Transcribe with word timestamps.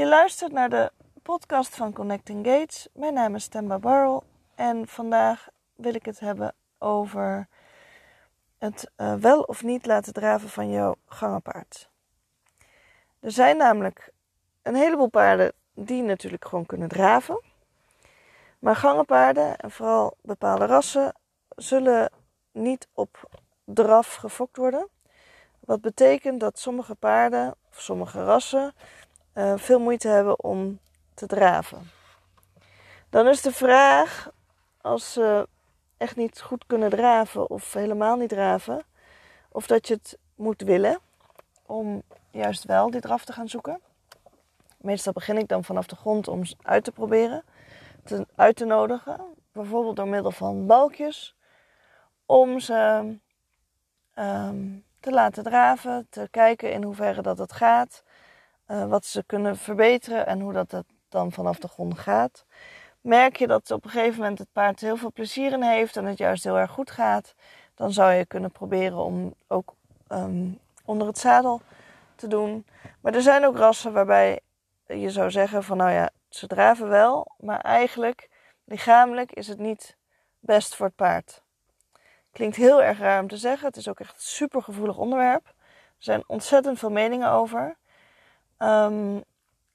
Je 0.00 0.06
luistert 0.06 0.52
naar 0.52 0.68
de 0.68 0.92
podcast 1.22 1.76
van 1.76 1.92
Connecting 1.92 2.46
Gates. 2.46 2.88
Mijn 2.92 3.14
naam 3.14 3.34
is 3.34 3.48
Temba 3.48 3.78
Barrel 3.78 4.24
en 4.54 4.88
vandaag 4.88 5.48
wil 5.74 5.94
ik 5.94 6.04
het 6.04 6.20
hebben 6.20 6.54
over 6.78 7.48
het 8.58 8.90
uh, 8.96 9.14
wel 9.14 9.42
of 9.42 9.62
niet 9.62 9.86
laten 9.86 10.12
draven 10.12 10.48
van 10.48 10.70
jouw 10.70 10.94
gangenpaard. 11.06 11.90
Er 13.20 13.30
zijn 13.30 13.56
namelijk 13.56 14.12
een 14.62 14.74
heleboel 14.74 15.08
paarden 15.08 15.52
die 15.74 16.02
natuurlijk 16.02 16.44
gewoon 16.44 16.66
kunnen 16.66 16.88
draven. 16.88 17.42
Maar 18.58 18.76
gangenpaarden 18.76 19.56
en 19.56 19.70
vooral 19.70 20.16
bepaalde 20.22 20.66
rassen 20.66 21.14
zullen 21.56 22.12
niet 22.52 22.88
op 22.92 23.28
draf 23.64 24.14
gefokt 24.14 24.56
worden. 24.56 24.88
Wat 25.60 25.80
betekent 25.80 26.40
dat 26.40 26.58
sommige 26.58 26.94
paarden 26.94 27.54
of 27.70 27.80
sommige 27.80 28.24
rassen 28.24 28.74
uh, 29.34 29.52
veel 29.56 29.80
moeite 29.80 30.08
hebben 30.08 30.42
om 30.44 30.78
te 31.14 31.26
draven. 31.26 31.90
Dan 33.10 33.28
is 33.28 33.42
de 33.42 33.52
vraag, 33.52 34.30
als 34.80 35.12
ze 35.12 35.48
echt 35.96 36.16
niet 36.16 36.40
goed 36.40 36.66
kunnen 36.66 36.90
draven 36.90 37.50
of 37.50 37.72
helemaal 37.72 38.16
niet 38.16 38.28
draven, 38.28 38.84
of 39.48 39.66
dat 39.66 39.88
je 39.88 39.94
het 39.94 40.18
moet 40.34 40.62
willen 40.62 41.00
om 41.66 42.02
juist 42.30 42.64
wel 42.64 42.90
die 42.90 43.00
draf 43.00 43.24
te 43.24 43.32
gaan 43.32 43.48
zoeken. 43.48 43.80
Meestal 44.76 45.12
begin 45.12 45.36
ik 45.36 45.48
dan 45.48 45.64
vanaf 45.64 45.86
de 45.86 45.96
grond 45.96 46.28
om 46.28 46.44
ze 46.44 46.56
uit 46.62 46.84
te 46.84 46.92
proberen, 46.92 47.44
te, 48.04 48.26
uit 48.34 48.56
te 48.56 48.64
nodigen, 48.64 49.20
bijvoorbeeld 49.52 49.96
door 49.96 50.08
middel 50.08 50.30
van 50.30 50.66
balkjes, 50.66 51.36
om 52.26 52.60
ze 52.60 53.02
um, 54.14 54.84
te 55.00 55.10
laten 55.10 55.42
draven, 55.42 56.06
te 56.10 56.28
kijken 56.30 56.72
in 56.72 56.82
hoeverre 56.82 57.22
dat 57.22 57.38
het 57.38 57.52
gaat, 57.52 58.02
uh, 58.70 58.84
wat 58.86 59.04
ze 59.04 59.24
kunnen 59.26 59.56
verbeteren 59.56 60.26
en 60.26 60.40
hoe 60.40 60.52
dat 60.52 60.70
het 60.70 60.86
dan 61.08 61.32
vanaf 61.32 61.58
de 61.58 61.68
grond 61.68 61.98
gaat. 61.98 62.44
Merk 63.00 63.36
je 63.36 63.46
dat 63.46 63.70
op 63.70 63.84
een 63.84 63.90
gegeven 63.90 64.18
moment 64.18 64.38
het 64.38 64.52
paard 64.52 64.80
heel 64.80 64.96
veel 64.96 65.12
plezier 65.12 65.52
in 65.52 65.62
heeft 65.62 65.96
en 65.96 66.04
het 66.04 66.18
juist 66.18 66.44
heel 66.44 66.58
erg 66.58 66.70
goed 66.70 66.90
gaat, 66.90 67.34
dan 67.74 67.92
zou 67.92 68.12
je 68.12 68.26
kunnen 68.26 68.50
proberen 68.50 68.98
om 68.98 69.34
ook 69.46 69.74
um, 70.08 70.58
onder 70.84 71.06
het 71.06 71.18
zadel 71.18 71.60
te 72.14 72.26
doen. 72.26 72.66
Maar 73.00 73.14
er 73.14 73.22
zijn 73.22 73.44
ook 73.44 73.56
rassen 73.56 73.92
waarbij 73.92 74.40
je 74.86 75.10
zou 75.10 75.30
zeggen 75.30 75.64
van 75.64 75.76
nou 75.76 75.90
ja, 75.90 76.10
ze 76.28 76.46
draven 76.46 76.88
wel, 76.88 77.32
maar 77.38 77.60
eigenlijk 77.60 78.28
lichamelijk 78.64 79.32
is 79.32 79.48
het 79.48 79.58
niet 79.58 79.96
best 80.38 80.74
voor 80.74 80.86
het 80.86 80.94
paard. 80.94 81.42
Klinkt 82.32 82.56
heel 82.56 82.82
erg 82.82 82.98
raar 82.98 83.20
om 83.20 83.28
te 83.28 83.36
zeggen. 83.36 83.66
Het 83.66 83.76
is 83.76 83.88
ook 83.88 84.00
echt 84.00 84.14
een 84.14 84.20
super 84.20 84.62
gevoelig 84.62 84.96
onderwerp. 84.96 85.46
Er 85.46 85.54
zijn 85.98 86.24
ontzettend 86.26 86.78
veel 86.78 86.90
meningen 86.90 87.30
over. 87.30 87.76
Um, 88.62 89.24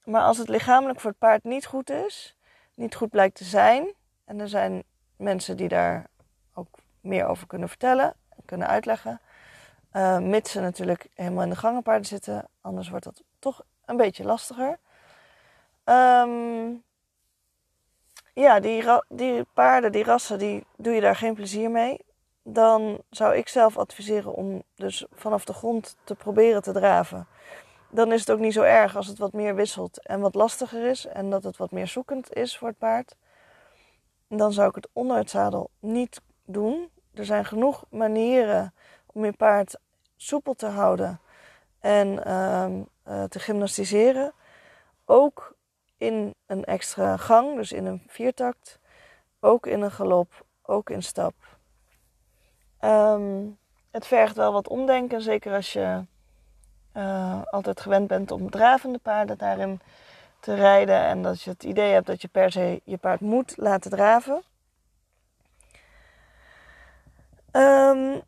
maar 0.04 0.22
als 0.22 0.38
het 0.38 0.50
lichamelijk 0.50 1.00
voor 1.00 1.10
het 1.10 1.20
paard 1.20 1.44
niet 1.44 1.66
goed 1.66 1.90
is, 1.90 2.36
niet 2.74 2.96
goed 2.96 3.10
blijkt 3.10 3.36
te 3.36 3.44
zijn, 3.44 3.94
en 4.26 4.40
er 4.40 4.50
zijn 4.50 4.84
mensen 5.16 5.58
die 5.58 5.68
daar 5.68 6.08
ook 6.54 6.68
meer 7.02 7.26
over 7.26 7.48
kunnen 7.48 7.70
vertellen, 7.70 8.14
kunnen 8.46 8.68
uitleggen, 8.68 9.22
uh, 9.94 10.18
mits 10.18 10.52
ze 10.52 10.60
natuurlijk 10.60 11.08
helemaal 11.14 11.44
in 11.44 11.50
de 11.50 11.56
gangenpaarden 11.56 12.06
zitten, 12.06 12.48
anders 12.62 12.90
wordt 12.90 13.06
dat 13.06 13.24
toch 13.40 13.64
een 13.86 13.98
beetje 13.98 14.24
lastiger. 14.24 14.80
Um, 15.86 16.84
ja, 18.34 18.60
die, 18.60 18.84
die 19.10 19.44
paarden, 19.54 19.92
die 19.92 20.04
rassen, 20.04 20.40
die 20.40 20.66
doe 20.78 20.94
je 20.94 21.02
daar 21.02 21.16
geen 21.16 21.34
plezier 21.34 21.72
mee 21.72 22.06
dan 22.48 23.02
zou 23.10 23.36
ik 23.36 23.48
zelf 23.48 23.78
adviseren 23.78 24.34
om 24.34 24.64
dus 24.76 25.06
vanaf 25.14 25.46
de 25.46 25.54
grond 25.54 25.98
te 26.04 26.16
proberen 26.16 26.62
te 26.62 26.72
draven. 26.72 27.28
Dan 27.96 28.12
is 28.12 28.20
het 28.20 28.32
ook 28.32 28.40
niet 28.40 28.54
zo 28.54 28.62
erg 28.62 28.96
als 28.96 29.08
het 29.08 29.18
wat 29.18 29.34
meer 29.34 29.56
wisselt 29.56 30.06
en 30.08 30.20
wat 30.20 30.36
lastiger 30.36 30.86
is 30.90 31.06
en 31.06 31.30
dat 31.30 31.44
het 31.44 31.58
wat 31.58 31.72
meer 31.72 31.88
zoekend 31.88 32.34
is 32.34 32.58
voor 32.58 32.68
het 32.68 32.78
paard. 32.78 33.16
Dan 34.28 34.54
zou 34.54 34.70
ik 34.70 34.76
het 34.76 34.88
onder 34.94 35.18
het 35.18 35.30
zadel 35.30 35.70
niet 35.80 36.22
doen. 36.46 36.90
Er 37.14 37.26
zijn 37.26 37.46
genoeg 37.46 37.86
manieren 37.90 38.74
om 39.06 39.26
je 39.26 39.32
paard 39.32 39.80
soepel 40.16 40.54
te 40.54 40.66
houden 40.66 41.20
en 41.80 42.08
uh, 42.28 42.66
uh, 43.08 43.24
te 43.24 43.40
gymnastiseren. 43.40 44.34
Ook 45.06 45.56
in 45.98 46.36
een 46.46 46.66
extra 46.66 47.18
gang, 47.18 47.56
dus 47.56 47.72
in 47.72 47.86
een 47.86 48.04
viertakt, 48.08 48.80
ook 49.40 49.66
in 49.68 49.82
een 49.82 49.92
galop, 49.92 50.46
ook 50.62 50.90
in 50.90 51.04
stap. 51.04 51.34
Um, 52.82 53.58
het 53.92 54.08
vergt 54.08 54.36
wel 54.36 54.54
wat 54.54 54.68
omdenken, 54.68 55.22
zeker 55.22 55.54
als 55.54 55.74
je 55.74 56.06
uh, 56.98 57.42
altijd 57.52 57.82
gewend 57.82 58.08
bent 58.08 58.32
om 58.32 58.50
dravende 58.50 59.00
paarden 59.00 59.38
daarin 59.38 59.80
te 60.40 60.54
rijden 60.54 61.00
en 61.00 61.22
dat 61.22 61.42
je 61.42 61.50
het 61.50 61.64
idee 61.64 61.94
hebt 61.94 62.08
dat 62.08 62.22
je 62.22 62.28
per 62.28 62.52
se 62.52 62.82
je 62.84 62.98
paard 62.98 63.20
moet 63.20 63.54
laten 63.58 63.92
draven. 63.92 64.44
Um, 67.52 68.22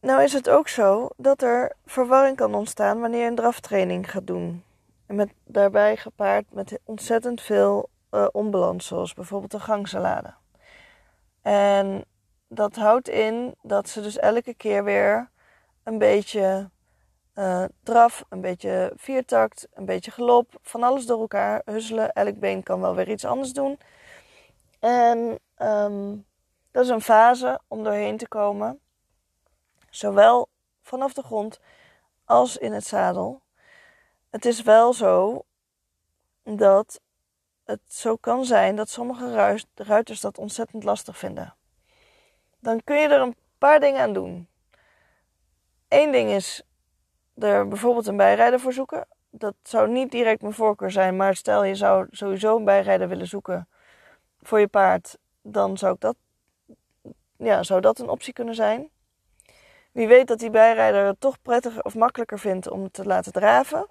nou 0.00 0.22
is 0.22 0.32
het 0.32 0.48
ook 0.48 0.68
zo 0.68 1.08
dat 1.16 1.42
er 1.42 1.72
verwarring 1.86 2.36
kan 2.36 2.54
ontstaan 2.54 3.00
wanneer 3.00 3.20
je 3.20 3.28
een 3.28 3.34
draftraining 3.34 4.10
gaat 4.10 4.26
doen. 4.26 4.64
En 5.06 5.14
met, 5.14 5.32
daarbij 5.44 5.96
gepaard 5.96 6.52
met 6.52 6.78
ontzettend 6.84 7.40
veel 7.40 7.88
uh, 8.10 8.26
onbalans, 8.32 8.86
zoals 8.86 9.14
bijvoorbeeld 9.14 9.50
de 9.50 9.60
gangsalade. 9.60 10.34
En 11.42 12.04
dat 12.48 12.76
houdt 12.76 13.08
in 13.08 13.54
dat 13.62 13.88
ze 13.88 14.00
dus 14.00 14.18
elke 14.18 14.54
keer 14.54 14.84
weer 14.84 15.30
een 15.82 15.98
beetje 15.98 16.70
uh, 17.40 17.64
draf, 17.82 18.24
een 18.28 18.40
beetje 18.40 18.92
viertakt, 18.96 19.68
een 19.74 19.84
beetje 19.84 20.10
galop, 20.10 20.58
van 20.62 20.82
alles 20.82 21.06
door 21.06 21.20
elkaar 21.20 21.62
husselen. 21.64 22.12
Elk 22.12 22.38
been 22.38 22.62
kan 22.62 22.80
wel 22.80 22.94
weer 22.94 23.10
iets 23.10 23.24
anders 23.24 23.52
doen. 23.52 23.78
En 24.78 25.38
um, 25.58 26.26
dat 26.70 26.84
is 26.84 26.90
een 26.90 27.00
fase 27.00 27.60
om 27.68 27.84
doorheen 27.84 28.16
te 28.16 28.28
komen. 28.28 28.80
Zowel 29.90 30.48
vanaf 30.82 31.12
de 31.12 31.22
grond 31.22 31.60
als 32.24 32.56
in 32.56 32.72
het 32.72 32.86
zadel. 32.86 33.40
Het 34.30 34.44
is 34.44 34.62
wel 34.62 34.92
zo 34.92 35.44
dat 36.42 37.00
het 37.64 37.80
zo 37.86 38.16
kan 38.16 38.44
zijn 38.44 38.76
dat 38.76 38.88
sommige 38.88 39.56
ruiters 39.74 40.20
dat 40.20 40.38
ontzettend 40.38 40.84
lastig 40.84 41.18
vinden 41.18 41.54
dan 42.60 42.84
kun 42.84 43.00
je 43.00 43.08
er 43.08 43.20
een 43.20 43.36
paar 43.58 43.80
dingen 43.80 44.00
aan 44.00 44.12
doen. 44.12 44.48
Eén 45.88 46.12
ding 46.12 46.30
is 46.30 46.62
er 47.42 47.68
bijvoorbeeld 47.68 48.06
een 48.06 48.16
bijrijder 48.16 48.60
voor 48.60 48.72
zoeken. 48.72 49.06
Dat 49.30 49.54
zou 49.62 49.88
niet 49.88 50.10
direct 50.10 50.42
mijn 50.42 50.54
voorkeur 50.54 50.90
zijn, 50.90 51.16
maar 51.16 51.34
stel 51.34 51.64
je 51.64 51.74
zou 51.74 52.06
sowieso 52.10 52.56
een 52.56 52.64
bijrijder 52.64 53.08
willen 53.08 53.26
zoeken 53.26 53.68
voor 54.42 54.60
je 54.60 54.68
paard, 54.68 55.18
dan 55.42 55.78
zou 55.78 55.94
ik 55.94 56.00
dat, 56.00 56.16
ja, 57.36 57.62
zou 57.62 57.80
dat 57.80 57.98
een 57.98 58.08
optie 58.08 58.32
kunnen 58.32 58.54
zijn. 58.54 58.90
Wie 59.92 60.08
weet 60.08 60.26
dat 60.26 60.38
die 60.38 60.50
bijrijder 60.50 61.06
het 61.06 61.20
toch 61.20 61.42
prettiger 61.42 61.82
of 61.84 61.94
makkelijker 61.94 62.38
vindt 62.38 62.70
om 62.70 62.90
te 62.90 63.04
laten 63.04 63.32
draven, 63.32 63.86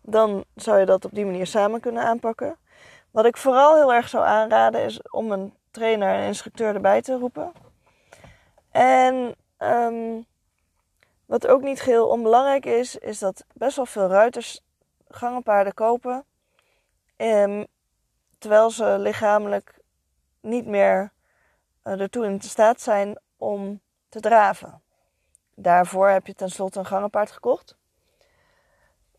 dan 0.00 0.44
zou 0.54 0.78
je 0.78 0.86
dat 0.86 1.04
op 1.04 1.14
die 1.14 1.24
manier 1.24 1.46
samen 1.46 1.80
kunnen 1.80 2.02
aanpakken. 2.02 2.56
Wat 3.10 3.24
ik 3.24 3.36
vooral 3.36 3.76
heel 3.76 3.94
erg 3.94 4.08
zou 4.08 4.24
aanraden 4.24 4.84
is 4.84 5.02
om 5.02 5.32
een 5.32 5.54
trainer 5.70 6.14
en 6.14 6.26
instructeur 6.26 6.74
erbij 6.74 7.02
te 7.02 7.18
roepen. 7.18 7.52
En 8.70 9.34
um, 9.58 10.26
wat 11.26 11.46
ook 11.46 11.62
niet 11.62 11.80
geheel 11.80 12.08
onbelangrijk 12.08 12.66
is, 12.66 12.98
is 12.98 13.18
dat 13.18 13.44
best 13.52 13.76
wel 13.76 13.86
veel 13.86 14.08
ruiters 14.08 14.60
gangenpaarden 15.08 15.74
kopen. 15.74 16.24
Um, 17.16 17.66
terwijl 18.38 18.70
ze 18.70 18.96
lichamelijk 18.98 19.78
niet 20.40 20.66
meer 20.66 21.12
uh, 21.84 22.00
ertoe 22.00 22.24
in 22.24 22.40
staat 22.40 22.80
zijn 22.80 23.18
om 23.36 23.80
te 24.08 24.20
draven. 24.20 24.82
Daarvoor 25.54 26.08
heb 26.08 26.26
je 26.26 26.34
tenslotte 26.34 26.78
een 26.78 26.86
gangenpaard 26.86 27.30
gekocht. 27.30 27.76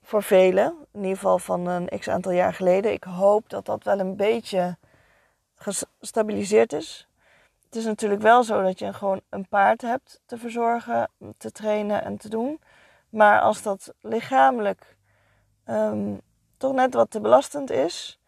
Voor 0.01 0.23
velen, 0.23 0.87
in 0.91 0.99
ieder 1.01 1.15
geval 1.15 1.39
van 1.39 1.67
een 1.67 1.99
x 1.99 2.07
aantal 2.07 2.31
jaar 2.31 2.53
geleden. 2.53 2.91
Ik 2.91 3.03
hoop 3.03 3.49
dat 3.49 3.65
dat 3.65 3.83
wel 3.83 3.99
een 3.99 4.15
beetje 4.15 4.77
gestabiliseerd 5.55 6.73
is 6.73 7.07
het 7.75 7.83
is 7.83 7.89
natuurlijk 7.89 8.21
wel 8.21 8.43
zo 8.43 8.61
dat 8.61 8.79
je 8.79 8.93
gewoon 8.93 9.21
een 9.29 9.47
paard 9.47 9.81
hebt 9.81 10.21
te 10.25 10.37
verzorgen, 10.37 11.09
te 11.37 11.51
trainen 11.51 12.03
en 12.03 12.17
te 12.17 12.29
doen. 12.29 12.61
Maar 13.09 13.39
als 13.41 13.61
dat 13.61 13.93
lichamelijk 14.01 14.97
um, 15.65 16.21
toch 16.57 16.73
net 16.73 16.93
wat 16.93 17.11
te 17.11 17.21
belastend 17.21 17.71
is, 17.71 18.19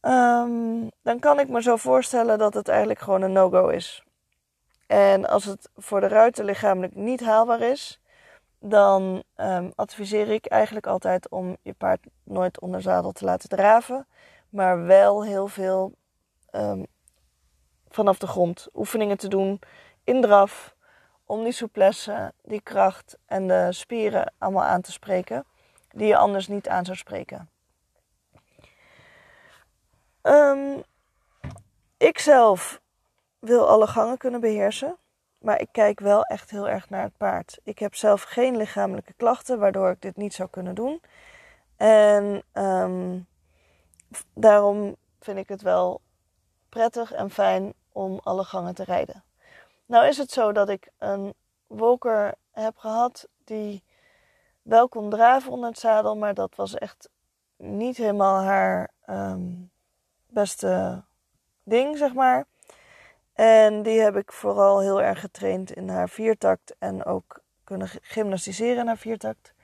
um, 0.00 0.90
dan 1.02 1.18
kan 1.18 1.40
ik 1.40 1.48
me 1.48 1.62
zo 1.62 1.76
voorstellen 1.76 2.38
dat 2.38 2.54
het 2.54 2.68
eigenlijk 2.68 3.00
gewoon 3.00 3.22
een 3.22 3.32
no-go 3.32 3.68
is. 3.68 4.04
En 4.86 5.28
als 5.28 5.44
het 5.44 5.70
voor 5.76 6.00
de 6.00 6.08
ruiter 6.08 6.44
lichamelijk 6.44 6.94
niet 6.94 7.20
haalbaar 7.20 7.60
is, 7.60 8.00
dan 8.58 9.22
um, 9.36 9.72
adviseer 9.74 10.28
ik 10.28 10.46
eigenlijk 10.46 10.86
altijd 10.86 11.28
om 11.28 11.56
je 11.62 11.72
paard 11.72 12.06
nooit 12.22 12.60
onder 12.60 12.82
zadel 12.82 13.12
te 13.12 13.24
laten 13.24 13.48
draven, 13.48 14.06
maar 14.48 14.84
wel 14.84 15.24
heel 15.24 15.46
veel 15.46 15.92
vanaf 17.96 18.18
de 18.18 18.26
grond 18.26 18.68
oefeningen 18.74 19.16
te 19.16 19.28
doen 19.28 19.60
in 20.04 20.20
draf. 20.20 20.74
Om 21.24 21.42
die 21.42 21.52
souplesse, 21.52 22.32
die 22.42 22.60
kracht 22.60 23.16
en 23.26 23.48
de 23.48 23.68
spieren 23.72 24.32
allemaal 24.38 24.64
aan 24.64 24.80
te 24.80 24.92
spreken. 24.92 25.44
Die 25.90 26.06
je 26.06 26.16
anders 26.16 26.48
niet 26.48 26.68
aan 26.68 26.84
zou 26.84 26.96
spreken. 26.96 27.50
Um, 30.22 30.82
ik 31.96 32.18
zelf 32.18 32.80
wil 33.38 33.68
alle 33.68 33.86
gangen 33.86 34.18
kunnen 34.18 34.40
beheersen. 34.40 34.96
Maar 35.40 35.60
ik 35.60 35.68
kijk 35.72 36.00
wel 36.00 36.22
echt 36.22 36.50
heel 36.50 36.68
erg 36.68 36.90
naar 36.90 37.02
het 37.02 37.16
paard. 37.16 37.58
Ik 37.62 37.78
heb 37.78 37.94
zelf 37.94 38.22
geen 38.22 38.56
lichamelijke 38.56 39.12
klachten, 39.16 39.58
waardoor 39.58 39.90
ik 39.90 40.02
dit 40.02 40.16
niet 40.16 40.34
zou 40.34 40.48
kunnen 40.48 40.74
doen. 40.74 41.00
En 41.76 42.42
um, 42.52 43.26
daarom 44.34 44.96
vind 45.20 45.38
ik 45.38 45.48
het 45.48 45.62
wel 45.62 46.00
prettig 46.68 47.12
en 47.12 47.30
fijn 47.30 47.74
om 47.96 48.20
alle 48.22 48.44
gangen 48.44 48.74
te 48.74 48.84
rijden. 48.84 49.24
Nou 49.86 50.06
is 50.06 50.16
het 50.16 50.30
zo 50.30 50.52
dat 50.52 50.68
ik 50.68 50.88
een 50.98 51.34
wolker 51.66 52.34
heb 52.50 52.76
gehad 52.76 53.28
die 53.44 53.82
wel 54.62 54.88
kon 54.88 55.10
draven 55.10 55.52
onder 55.52 55.68
het 55.68 55.78
zadel, 55.78 56.16
maar 56.16 56.34
dat 56.34 56.54
was 56.54 56.74
echt 56.74 57.08
niet 57.56 57.96
helemaal 57.96 58.42
haar 58.42 58.90
um, 59.06 59.70
beste 60.26 61.02
ding, 61.62 61.98
zeg 61.98 62.14
maar. 62.14 62.46
En 63.32 63.82
die 63.82 64.00
heb 64.00 64.16
ik 64.16 64.32
vooral 64.32 64.80
heel 64.80 65.02
erg 65.02 65.20
getraind 65.20 65.70
in 65.72 65.88
haar 65.88 66.08
viertakt 66.08 66.74
en 66.78 67.04
ook 67.04 67.40
kunnen 67.64 67.88
gymnastiseren 68.00 68.80
in 68.80 68.86
haar 68.86 68.98
viertakt. 68.98 69.54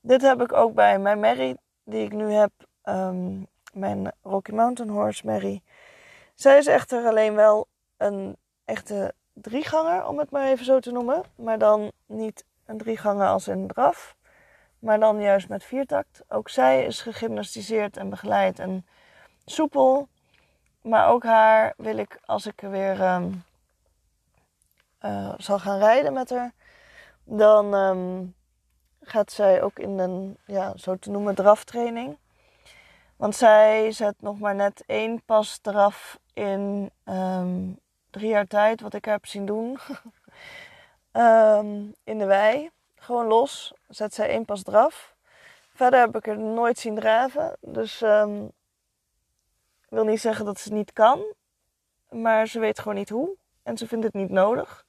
Dit 0.00 0.22
heb 0.22 0.42
ik 0.42 0.52
ook 0.52 0.74
bij 0.74 0.98
mijn 0.98 1.20
Mary, 1.20 1.56
die 1.84 2.04
ik 2.04 2.12
nu 2.12 2.32
heb, 2.32 2.52
um, 2.84 3.46
mijn 3.72 4.12
Rocky 4.22 4.52
Mountain 4.52 4.92
Horse 4.92 5.26
Mary. 5.26 5.62
Zij 6.34 6.58
is 6.58 6.66
echter 6.66 7.06
alleen 7.06 7.34
wel 7.34 7.68
een 7.96 8.36
echte 8.64 9.14
drieganger, 9.32 10.06
om 10.06 10.18
het 10.18 10.30
maar 10.30 10.46
even 10.46 10.64
zo 10.64 10.80
te 10.80 10.92
noemen. 10.92 11.22
Maar 11.34 11.58
dan 11.58 11.92
niet 12.06 12.44
een 12.66 12.78
drieganger 12.78 13.26
als 13.26 13.48
in 13.48 13.66
draf, 13.66 14.16
maar 14.78 15.00
dan 15.00 15.20
juist 15.20 15.48
met 15.48 15.64
viertakt. 15.64 16.22
Ook 16.28 16.48
zij 16.48 16.84
is 16.84 17.00
gegymnastiseerd 17.00 17.96
en 17.96 18.10
begeleid 18.10 18.58
en 18.58 18.86
soepel. 19.44 20.08
Maar 20.82 21.08
ook 21.08 21.22
haar 21.22 21.74
wil 21.76 21.96
ik, 21.96 22.20
als 22.24 22.46
ik 22.46 22.60
weer 22.60 23.14
um, 23.14 23.44
uh, 25.02 25.34
zal 25.36 25.58
gaan 25.58 25.78
rijden 25.78 26.12
met 26.12 26.30
haar, 26.30 26.52
dan 27.24 27.74
um, 27.74 28.34
gaat 29.00 29.32
zij 29.32 29.62
ook 29.62 29.78
in 29.78 29.98
een, 29.98 30.38
ja, 30.46 30.72
zo 30.76 30.96
te 30.96 31.10
noemen, 31.10 31.34
draftraining. 31.34 32.18
Want 33.16 33.36
zij 33.36 33.92
zet 33.92 34.14
nog 34.18 34.38
maar 34.38 34.54
net 34.54 34.82
één 34.86 35.22
pas 35.24 35.58
draf 35.58 36.18
in 36.32 36.90
um, 37.04 37.78
drie 38.10 38.28
jaar 38.28 38.46
tijd, 38.46 38.80
wat 38.80 38.94
ik 38.94 39.04
heb 39.04 39.26
zien 39.26 39.46
doen. 39.46 39.78
in 42.04 42.18
de 42.18 42.24
wei. 42.26 42.70
Gewoon 42.96 43.26
los. 43.26 43.74
Zet 43.88 44.14
zij 44.14 44.28
één 44.28 44.44
pas 44.44 44.62
draf. 44.62 45.14
Verder 45.74 46.00
heb 46.00 46.16
ik 46.16 46.26
er 46.26 46.38
nooit 46.38 46.78
zien 46.78 46.94
draven. 46.94 47.56
Dus 47.60 48.00
um, 48.00 48.52
wil 49.92 50.04
niet 50.04 50.20
zeggen 50.20 50.44
dat 50.44 50.58
ze 50.60 50.68
het 50.68 50.78
niet 50.78 50.92
kan, 50.92 51.24
maar 52.10 52.46
ze 52.46 52.58
weet 52.58 52.78
gewoon 52.78 52.94
niet 52.94 53.08
hoe 53.08 53.36
en 53.62 53.76
ze 53.76 53.86
vindt 53.86 54.04
het 54.04 54.14
niet 54.14 54.30
nodig. 54.30 54.86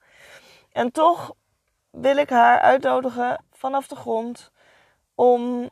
En 0.71 0.91
toch 0.91 1.33
wil 1.89 2.17
ik 2.17 2.29
haar 2.29 2.59
uitnodigen 2.59 3.45
vanaf 3.51 3.87
de 3.87 3.95
grond 3.95 4.51
om 5.15 5.69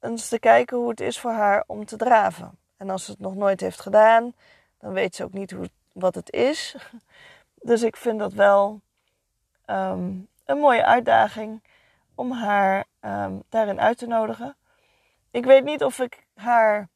eens 0.00 0.28
te 0.28 0.38
kijken 0.38 0.76
hoe 0.76 0.88
het 0.88 1.00
is 1.00 1.20
voor 1.20 1.30
haar 1.30 1.64
om 1.66 1.84
te 1.84 1.96
draven. 1.96 2.58
En 2.76 2.90
als 2.90 3.04
ze 3.04 3.10
het 3.10 3.20
nog 3.20 3.34
nooit 3.34 3.60
heeft 3.60 3.80
gedaan, 3.80 4.34
dan 4.78 4.92
weet 4.92 5.14
ze 5.14 5.24
ook 5.24 5.32
niet 5.32 5.50
hoe, 5.50 5.70
wat 5.92 6.14
het 6.14 6.32
is. 6.32 6.74
Dus 7.60 7.82
ik 7.82 7.96
vind 7.96 8.18
dat 8.18 8.32
wel 8.32 8.80
um, 9.66 10.28
een 10.44 10.58
mooie 10.58 10.84
uitdaging 10.84 11.62
om 12.14 12.32
haar 12.32 12.84
um, 13.00 13.42
daarin 13.48 13.80
uit 13.80 13.98
te 13.98 14.06
nodigen. 14.06 14.56
Ik 15.30 15.44
weet 15.44 15.64
niet 15.64 15.84
of 15.84 15.98
ik 15.98 16.26
haar 16.34 16.88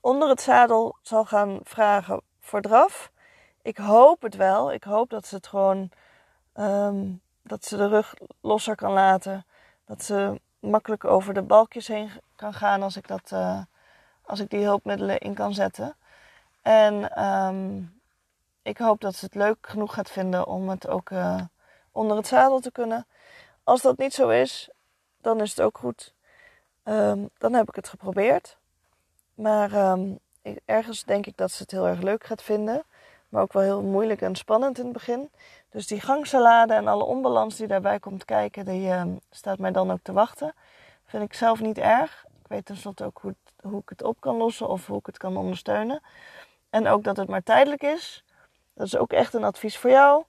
onder 0.00 0.28
het 0.28 0.40
zadel 0.40 0.96
zal 1.02 1.24
gaan 1.24 1.60
vragen 1.62 2.20
voor 2.40 2.60
draf. 2.60 3.10
Ik 3.62 3.76
hoop 3.76 4.22
het 4.22 4.34
wel. 4.34 4.72
Ik 4.72 4.84
hoop 4.84 5.10
dat 5.10 5.26
ze 5.26 5.34
het 5.34 5.46
gewoon. 5.46 5.90
Um, 6.54 7.20
dat 7.42 7.64
ze 7.64 7.76
de 7.76 7.88
rug 7.88 8.14
losser 8.40 8.74
kan 8.74 8.92
laten. 8.92 9.46
Dat 9.84 10.02
ze 10.02 10.40
makkelijk 10.60 11.04
over 11.04 11.34
de 11.34 11.42
balkjes 11.42 11.86
heen 11.86 12.10
kan 12.36 12.54
gaan 12.54 12.82
als 12.82 12.96
ik, 12.96 13.08
dat, 13.08 13.30
uh, 13.32 13.60
als 14.22 14.40
ik 14.40 14.50
die 14.50 14.64
hulpmiddelen 14.64 15.18
in 15.18 15.34
kan 15.34 15.54
zetten. 15.54 15.96
En 16.62 17.24
um, 17.24 18.00
ik 18.62 18.78
hoop 18.78 19.00
dat 19.00 19.14
ze 19.14 19.24
het 19.24 19.34
leuk 19.34 19.56
genoeg 19.60 19.94
gaat 19.94 20.10
vinden 20.10 20.46
om 20.46 20.68
het 20.68 20.88
ook 20.88 21.10
uh, 21.10 21.40
onder 21.92 22.16
het 22.16 22.26
zadel 22.26 22.60
te 22.60 22.72
kunnen. 22.72 23.06
Als 23.64 23.82
dat 23.82 23.98
niet 23.98 24.14
zo 24.14 24.28
is, 24.28 24.70
dan 25.20 25.40
is 25.40 25.50
het 25.50 25.60
ook 25.60 25.78
goed. 25.78 26.14
Um, 26.84 27.30
dan 27.38 27.52
heb 27.52 27.68
ik 27.68 27.74
het 27.74 27.88
geprobeerd. 27.88 28.56
Maar 29.34 29.90
um, 29.90 30.18
ergens 30.64 31.04
denk 31.04 31.26
ik 31.26 31.36
dat 31.36 31.50
ze 31.50 31.62
het 31.62 31.70
heel 31.70 31.86
erg 31.86 32.00
leuk 32.00 32.24
gaat 32.24 32.42
vinden. 32.42 32.84
Maar 33.30 33.42
ook 33.42 33.52
wel 33.52 33.62
heel 33.62 33.82
moeilijk 33.82 34.20
en 34.20 34.34
spannend 34.34 34.78
in 34.78 34.84
het 34.84 34.92
begin. 34.92 35.30
Dus 35.70 35.86
die 35.86 36.00
gangsalade 36.00 36.74
en 36.74 36.88
alle 36.88 37.04
onbalans 37.04 37.56
die 37.56 37.66
daarbij 37.66 37.98
komt 37.98 38.24
kijken, 38.24 38.64
die 38.64 38.90
um, 38.90 39.20
staat 39.30 39.58
mij 39.58 39.70
dan 39.70 39.90
ook 39.90 40.02
te 40.02 40.12
wachten. 40.12 40.54
Vind 41.04 41.22
ik 41.22 41.34
zelf 41.34 41.60
niet 41.60 41.78
erg. 41.78 42.24
Ik 42.40 42.46
weet 42.46 42.64
tenslotte 42.64 43.04
ook 43.04 43.18
hoe, 43.22 43.34
hoe 43.62 43.80
ik 43.80 43.88
het 43.88 44.02
op 44.02 44.20
kan 44.20 44.36
lossen 44.36 44.68
of 44.68 44.86
hoe 44.86 44.98
ik 44.98 45.06
het 45.06 45.18
kan 45.18 45.36
ondersteunen. 45.36 46.02
En 46.70 46.88
ook 46.88 47.04
dat 47.04 47.16
het 47.16 47.28
maar 47.28 47.42
tijdelijk 47.42 47.82
is. 47.82 48.24
Dat 48.74 48.86
is 48.86 48.96
ook 48.96 49.12
echt 49.12 49.34
een 49.34 49.44
advies 49.44 49.78
voor 49.78 49.90
jou. 49.90 50.24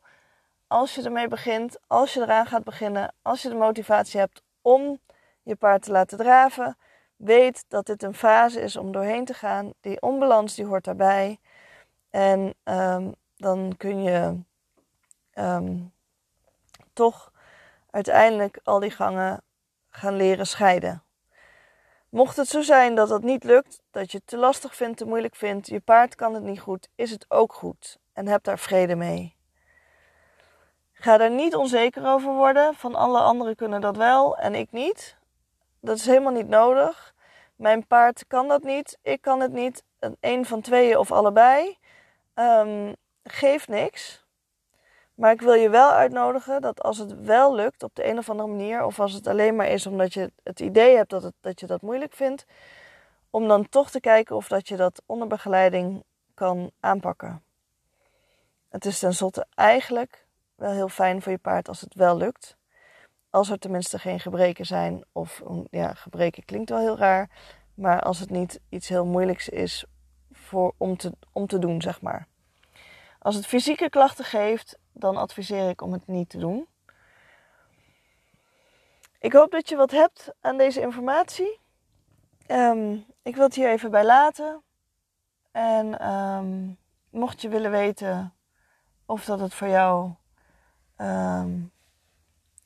Als 0.68 0.96
je 0.96 1.04
ermee 1.04 1.28
begint, 1.28 1.78
als 1.88 2.14
je 2.14 2.22
eraan 2.22 2.46
gaat 2.46 2.64
beginnen, 2.64 3.14
als 3.22 3.42
je 3.42 3.50
de 3.50 3.56
motivatie 3.56 4.20
hebt 4.20 4.42
om 4.62 5.00
je 5.44 5.56
paard 5.56 5.82
te 5.82 5.92
laten 5.92 6.18
draven, 6.18 6.78
weet 7.16 7.66
dat 7.68 7.86
dit 7.86 8.04
een 8.04 8.14
fase 8.14 8.62
is 8.62 8.76
om 8.76 8.92
doorheen 8.92 9.26
te 9.26 9.34
gaan. 9.34 9.74
Die 9.82 10.02
onbalans 10.02 10.56
die 10.56 10.66
hoort 10.66 10.84
daarbij. 10.84 11.40
En 12.12 12.54
um, 12.64 13.16
dan 13.38 13.74
kun 13.78 14.04
je 14.04 14.40
um, 15.34 15.94
toch 16.94 17.32
uiteindelijk 17.90 18.60
al 18.64 18.80
die 18.80 18.92
gangen 18.92 19.42
gaan 19.90 20.16
leren 20.16 20.48
scheiden. 20.48 21.04
Mocht 22.10 22.38
het 22.38 22.48
zo 22.48 22.62
zijn 22.62 22.96
dat 22.96 23.10
dat 23.10 23.24
niet 23.24 23.44
lukt, 23.44 23.82
dat 23.92 24.12
je 24.12 24.18
het 24.18 24.28
te 24.28 24.38
lastig 24.38 24.76
vindt, 24.76 24.98
te 24.98 25.06
moeilijk 25.06 25.36
vindt, 25.36 25.68
je 25.68 25.80
paard 25.80 26.16
kan 26.16 26.34
het 26.34 26.44
niet 26.44 26.60
goed, 26.60 26.88
is 26.96 27.12
het 27.12 27.26
ook 27.30 27.54
goed. 27.54 28.00
En 28.14 28.28
heb 28.28 28.44
daar 28.44 28.60
vrede 28.60 28.96
mee. 28.96 29.36
Ga 30.94 31.20
er 31.20 31.32
niet 31.32 31.56
onzeker 31.56 32.06
over 32.08 32.34
worden. 32.34 32.76
Van 32.76 32.96
alle 32.96 33.20
anderen 33.20 33.56
kunnen 33.56 33.82
dat 33.82 33.98
wel 33.98 34.38
en 34.38 34.56
ik 34.56 34.72
niet. 34.72 35.18
Dat 35.80 35.98
is 35.98 36.06
helemaal 36.06 36.32
niet 36.32 36.48
nodig. 36.48 37.14
Mijn 37.56 37.88
paard 37.88 38.28
kan 38.28 38.48
dat 38.48 38.64
niet, 38.64 38.98
ik 39.02 39.22
kan 39.22 39.40
het 39.40 39.52
niet. 39.52 39.84
Een 40.20 40.46
van 40.46 40.62
tweeën 40.62 40.98
of 40.98 41.12
allebei. 41.12 41.78
Um, 42.36 42.96
geeft 43.24 43.68
niks. 43.68 44.26
Maar 45.14 45.32
ik 45.32 45.42
wil 45.42 45.54
je 45.54 45.70
wel 45.70 45.92
uitnodigen 45.92 46.62
dat 46.62 46.84
als 46.84 46.98
het 46.98 47.22
wel 47.22 47.56
lukt 47.56 47.84
op 47.84 47.96
de 47.96 48.08
een 48.08 48.18
of 48.18 48.30
andere 48.30 48.50
manier, 48.50 48.86
of 48.86 49.00
als 49.00 49.14
het 49.14 49.28
alleen 49.28 49.56
maar 49.56 49.68
is 49.68 49.88
omdat 49.88 50.14
je 50.14 50.32
het 50.44 50.60
idee 50.60 50.96
hebt 50.96 51.10
dat, 51.10 51.24
het, 51.24 51.34
dat 51.42 51.60
je 51.60 51.68
dat 51.68 51.82
moeilijk 51.82 52.14
vindt, 52.14 52.46
om 53.30 53.48
dan 53.48 53.70
toch 53.70 53.92
te 53.92 54.00
kijken 54.00 54.36
of 54.36 54.48
dat 54.48 54.68
je 54.68 54.76
dat 54.76 55.02
onder 55.06 55.28
begeleiding 55.28 56.04
kan 56.34 56.72
aanpakken. 56.80 57.44
Het 58.70 58.86
is 58.86 59.00
tenslotte 59.00 59.46
eigenlijk 59.56 60.26
wel 60.56 60.72
heel 60.72 60.90
fijn 60.90 61.22
voor 61.22 61.32
je 61.32 61.38
paard 61.38 61.68
als 61.68 61.82
het 61.82 61.94
wel 61.94 62.18
lukt. 62.18 62.58
Als 63.30 63.50
er 63.50 63.60
tenminste 63.60 64.00
geen 64.00 64.20
gebreken 64.20 64.66
zijn, 64.66 65.04
of 65.12 65.42
ja, 65.70 65.94
gebreken 65.94 66.46
klinkt 66.46 66.70
wel 66.70 66.80
heel 66.80 66.98
raar, 66.98 67.30
maar 67.74 68.02
als 68.02 68.20
het 68.20 68.30
niet 68.30 68.60
iets 68.70 68.88
heel 68.88 69.06
moeilijks 69.06 69.50
is 69.50 69.86
voor, 70.52 70.74
om, 70.78 70.98
te, 70.98 71.12
om 71.32 71.48
te 71.48 71.60
doen, 71.60 71.82
zeg 71.82 72.02
maar. 72.02 72.28
Als 73.20 73.36
het 73.36 73.46
fysieke 73.46 73.90
klachten 73.90 74.26
geeft, 74.26 74.78
dan 74.92 75.18
adviseer 75.18 75.70
ik 75.70 75.82
om 75.82 75.92
het 75.92 76.08
niet 76.08 76.30
te 76.30 76.38
doen. 76.38 76.68
Ik 79.20 79.34
hoop 79.34 79.52
dat 79.52 79.70
je 79.70 79.76
wat 79.76 79.92
hebt 79.92 80.34
aan 80.42 80.58
deze 80.58 80.82
informatie. 80.82 81.60
Um, 82.48 83.06
ik 83.22 83.36
wil 83.36 83.44
het 83.44 83.56
hier 83.56 83.70
even 83.70 83.92
bij 83.92 84.06
laten. 84.06 84.62
En 85.52 86.12
um, 86.12 86.78
mocht 87.10 87.42
je 87.42 87.50
willen 87.50 87.72
weten 87.72 88.34
of 89.06 89.26
dat 89.26 89.40
het 89.40 89.54
voor 89.54 89.68
jou 89.68 90.12
um, 90.98 91.72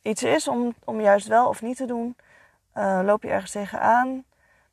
iets 0.01 0.23
is 0.23 0.47
om, 0.47 0.75
om 0.83 1.01
juist 1.01 1.27
wel 1.27 1.47
of 1.47 1.61
niet 1.61 1.77
te 1.77 1.85
doen, 1.85 2.17
uh, 2.75 3.01
loop 3.03 3.23
je 3.23 3.29
ergens 3.29 3.51
tegenaan, 3.51 4.23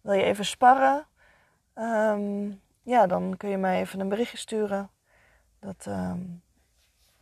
wil 0.01 0.13
je 0.13 0.23
even 0.23 0.45
sparren, 0.45 1.07
ja, 2.83 3.07
dan 3.07 3.37
kun 3.37 3.49
je 3.49 3.57
mij 3.57 3.81
even 3.81 4.01
een 4.01 4.09
berichtje 4.09 4.37
sturen. 4.37 4.91
Dat, 5.61 5.87
um, 5.89 6.43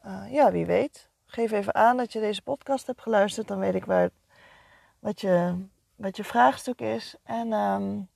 uh, 0.07 0.33
ja, 0.33 0.51
wie 0.53 0.67
weet. 0.67 1.09
Geef 1.27 1.51
even 1.51 1.75
aan 1.75 1.97
dat 1.97 2.13
je 2.13 2.21
deze 2.21 2.43
podcast 2.43 2.87
hebt 2.87 3.03
geluisterd, 3.03 3.49
dan 3.49 3.59
weet 3.59 3.75
ik 3.75 3.85
waar, 3.85 4.11
wat, 4.99 5.21
je, 5.21 5.65
wat 5.97 6.17
je 6.17 6.25
vraagstuk 6.25 6.81
is. 6.81 7.17
En 7.23 7.53
um, 7.53 8.09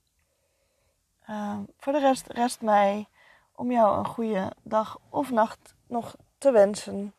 voor 1.78 1.92
de 1.92 2.00
rest 2.00 2.26
rest 2.26 2.60
mij 2.60 3.08
om 3.54 3.72
jou 3.72 3.98
een 3.98 4.06
goede 4.06 4.52
dag 4.62 4.98
of 5.08 5.30
nacht 5.30 5.74
nog 5.86 6.16
te 6.38 6.50
wensen. 6.50 7.14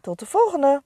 Tot 0.00 0.18
de 0.18 0.26
volgende! 0.26 0.82